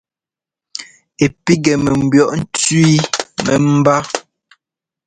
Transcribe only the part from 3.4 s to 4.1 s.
mɛmbá.